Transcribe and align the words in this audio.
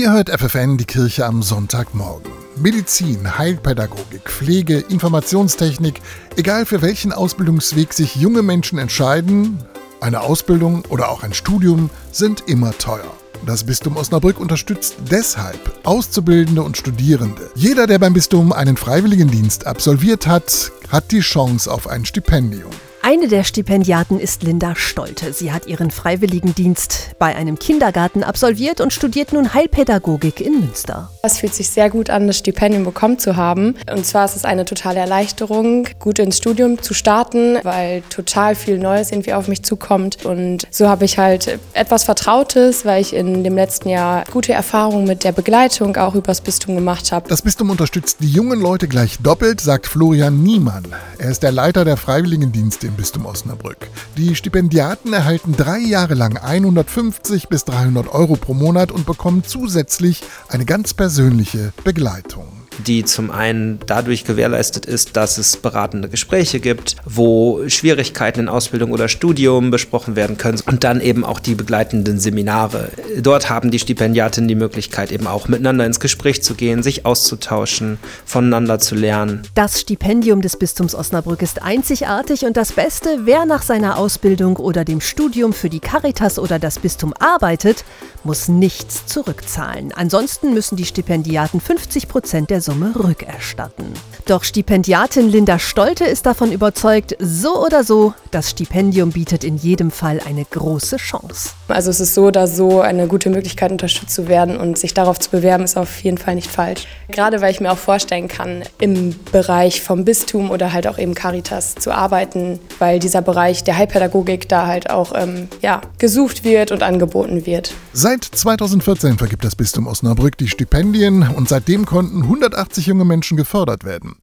Ihr 0.00 0.12
hört 0.12 0.30
FFN 0.30 0.78
die 0.78 0.86
Kirche 0.86 1.26
am 1.26 1.42
Sonntagmorgen. 1.42 2.32
Medizin, 2.56 3.36
Heilpädagogik, 3.36 4.22
Pflege, 4.30 4.78
Informationstechnik, 4.78 6.00
egal 6.36 6.64
für 6.64 6.80
welchen 6.80 7.12
Ausbildungsweg 7.12 7.92
sich 7.92 8.16
junge 8.16 8.40
Menschen 8.40 8.78
entscheiden, 8.78 9.62
eine 10.00 10.22
Ausbildung 10.22 10.86
oder 10.88 11.10
auch 11.10 11.22
ein 11.22 11.34
Studium 11.34 11.90
sind 12.12 12.44
immer 12.46 12.72
teuer. 12.78 13.12
Das 13.44 13.64
Bistum 13.64 13.98
Osnabrück 13.98 14.40
unterstützt 14.40 14.96
deshalb 15.10 15.78
Auszubildende 15.84 16.62
und 16.62 16.78
Studierende. 16.78 17.50
Jeder, 17.54 17.86
der 17.86 17.98
beim 17.98 18.14
Bistum 18.14 18.54
einen 18.54 18.78
Freiwilligendienst 18.78 19.66
absolviert 19.66 20.26
hat, 20.26 20.72
hat 20.88 21.10
die 21.10 21.20
Chance 21.20 21.70
auf 21.70 21.86
ein 21.86 22.06
Stipendium. 22.06 22.72
Eine 23.02 23.28
der 23.28 23.44
Stipendiaten 23.44 24.20
ist 24.20 24.42
Linda 24.42 24.76
Stolte. 24.76 25.32
Sie 25.32 25.52
hat 25.52 25.66
ihren 25.66 25.90
Freiwilligendienst 25.90 27.12
bei 27.18 27.34
einem 27.34 27.58
Kindergarten 27.58 28.22
absolviert 28.22 28.82
und 28.82 28.92
studiert 28.92 29.32
nun 29.32 29.54
Heilpädagogik 29.54 30.42
in 30.42 30.60
Münster. 30.60 31.10
Es 31.22 31.38
fühlt 31.38 31.54
sich 31.54 31.70
sehr 31.70 31.88
gut 31.88 32.10
an, 32.10 32.26
das 32.26 32.36
Stipendium 32.36 32.84
bekommen 32.84 33.18
zu 33.18 33.36
haben. 33.36 33.74
Und 33.90 34.04
zwar 34.04 34.26
ist 34.26 34.36
es 34.36 34.44
eine 34.44 34.66
totale 34.66 35.00
Erleichterung, 35.00 35.88
gut 35.98 36.18
ins 36.18 36.36
Studium 36.36 36.82
zu 36.82 36.92
starten, 36.92 37.58
weil 37.62 38.02
total 38.10 38.54
viel 38.54 38.78
Neues 38.78 39.10
irgendwie 39.10 39.32
auf 39.32 39.48
mich 39.48 39.62
zukommt. 39.62 40.26
Und 40.26 40.66
so 40.70 40.86
habe 40.86 41.06
ich 41.06 41.16
halt 41.16 41.58
etwas 41.72 42.04
Vertrautes, 42.04 42.84
weil 42.84 43.00
ich 43.00 43.14
in 43.14 43.44
dem 43.44 43.54
letzten 43.54 43.88
Jahr 43.88 44.24
gute 44.30 44.52
Erfahrungen 44.52 45.06
mit 45.06 45.24
der 45.24 45.32
Begleitung 45.32 45.96
auch 45.96 46.14
übers 46.14 46.42
Bistum 46.42 46.74
gemacht 46.74 47.12
habe. 47.12 47.30
Das 47.30 47.40
Bistum 47.40 47.70
unterstützt 47.70 48.18
die 48.20 48.30
jungen 48.30 48.60
Leute 48.60 48.88
gleich 48.88 49.16
doppelt, 49.22 49.62
sagt 49.62 49.86
Florian 49.86 50.42
Niemann. 50.42 50.84
Er 51.16 51.30
ist 51.30 51.42
der 51.42 51.52
Leiter 51.52 51.86
der 51.86 51.96
Freiwilligendienste 51.96 52.89
im 52.90 52.96
Bistum 52.96 53.26
Osnabrück. 53.26 53.88
Die 54.16 54.34
Stipendiaten 54.34 55.12
erhalten 55.12 55.54
drei 55.56 55.78
Jahre 55.78 56.14
lang 56.14 56.36
150 56.36 57.48
bis 57.48 57.64
300 57.64 58.08
Euro 58.08 58.36
pro 58.36 58.54
Monat 58.54 58.90
und 58.90 59.06
bekommen 59.06 59.44
zusätzlich 59.44 60.22
eine 60.48 60.64
ganz 60.64 60.94
persönliche 60.94 61.72
Begleitung 61.84 62.60
die 62.86 63.04
zum 63.04 63.30
einen 63.30 63.78
dadurch 63.86 64.24
gewährleistet 64.24 64.86
ist, 64.86 65.16
dass 65.16 65.38
es 65.38 65.56
beratende 65.56 66.08
Gespräche 66.08 66.60
gibt, 66.60 66.96
wo 67.04 67.68
Schwierigkeiten 67.68 68.40
in 68.40 68.48
Ausbildung 68.48 68.92
oder 68.92 69.08
Studium 69.08 69.70
besprochen 69.70 70.16
werden 70.16 70.38
können 70.38 70.60
und 70.66 70.84
dann 70.84 71.00
eben 71.00 71.24
auch 71.24 71.40
die 71.40 71.54
begleitenden 71.54 72.18
Seminare. 72.18 72.90
Dort 73.18 73.50
haben 73.50 73.70
die 73.70 73.78
Stipendiatinnen 73.78 74.48
die 74.48 74.54
Möglichkeit 74.54 75.12
eben 75.12 75.26
auch 75.26 75.48
miteinander 75.48 75.86
ins 75.86 76.00
Gespräch 76.00 76.42
zu 76.42 76.54
gehen, 76.54 76.82
sich 76.82 77.06
auszutauschen, 77.06 77.98
voneinander 78.24 78.78
zu 78.78 78.94
lernen. 78.94 79.42
Das 79.54 79.80
Stipendium 79.80 80.40
des 80.40 80.56
Bistums 80.56 80.94
Osnabrück 80.94 81.42
ist 81.42 81.62
einzigartig 81.62 82.44
und 82.44 82.56
das 82.56 82.72
Beste, 82.72 83.20
wer 83.24 83.46
nach 83.46 83.62
seiner 83.62 83.98
Ausbildung 83.98 84.56
oder 84.56 84.84
dem 84.84 85.00
Studium 85.00 85.52
für 85.52 85.68
die 85.68 85.80
Caritas 85.80 86.38
oder 86.38 86.58
das 86.58 86.78
Bistum 86.78 87.12
arbeitet, 87.18 87.84
muss 88.24 88.48
nichts 88.48 89.06
zurückzahlen. 89.06 89.92
Ansonsten 89.92 90.54
müssen 90.54 90.76
die 90.76 90.84
Stipendiaten 90.84 91.60
50 91.60 92.08
Prozent 92.08 92.50
der 92.50 92.60
Summe 92.70 92.94
rückerstatten. 92.94 93.92
Doch 94.30 94.44
Stipendiatin 94.44 95.28
Linda 95.28 95.58
Stolte 95.58 96.04
ist 96.04 96.24
davon 96.24 96.52
überzeugt, 96.52 97.16
so 97.18 97.66
oder 97.66 97.82
so, 97.82 98.14
das 98.30 98.50
Stipendium 98.50 99.10
bietet 99.10 99.42
in 99.42 99.56
jedem 99.56 99.90
Fall 99.90 100.20
eine 100.24 100.44
große 100.44 100.98
Chance. 100.98 101.50
Also 101.66 101.90
es 101.90 101.98
ist 101.98 102.14
so 102.14 102.26
oder 102.26 102.46
so 102.46 102.80
eine 102.80 103.08
gute 103.08 103.28
Möglichkeit, 103.28 103.72
unterstützt 103.72 104.14
zu 104.14 104.28
werden 104.28 104.56
und 104.56 104.78
sich 104.78 104.94
darauf 104.94 105.18
zu 105.18 105.30
bewerben, 105.30 105.64
ist 105.64 105.76
auf 105.76 106.00
jeden 106.04 106.16
Fall 106.16 106.36
nicht 106.36 106.48
falsch. 106.48 106.86
Gerade 107.08 107.40
weil 107.40 107.50
ich 107.50 107.60
mir 107.60 107.72
auch 107.72 107.78
vorstellen 107.78 108.28
kann, 108.28 108.62
im 108.78 109.16
Bereich 109.32 109.82
vom 109.82 110.04
Bistum 110.04 110.52
oder 110.52 110.72
halt 110.72 110.86
auch 110.86 110.98
eben 110.98 111.16
Caritas 111.16 111.74
zu 111.74 111.92
arbeiten, 111.92 112.60
weil 112.78 113.00
dieser 113.00 113.22
Bereich 113.22 113.64
der 113.64 113.78
Heilpädagogik 113.78 114.48
da 114.48 114.68
halt 114.68 114.90
auch 114.90 115.10
ähm, 115.12 115.48
ja, 115.60 115.80
gesucht 115.98 116.44
wird 116.44 116.70
und 116.70 116.84
angeboten 116.84 117.46
wird. 117.46 117.74
Seit 117.92 118.22
2014 118.22 119.18
vergibt 119.18 119.44
das 119.44 119.56
Bistum 119.56 119.88
Osnabrück 119.88 120.38
die 120.38 120.46
Stipendien 120.46 121.26
und 121.34 121.48
seitdem 121.48 121.84
konnten 121.84 122.22
180 122.22 122.86
junge 122.86 123.04
Menschen 123.04 123.36
gefördert 123.36 123.82
werden. 123.82 124.19